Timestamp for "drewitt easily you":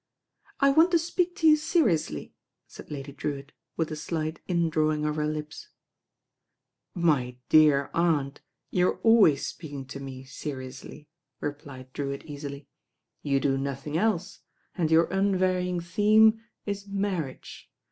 11.93-13.39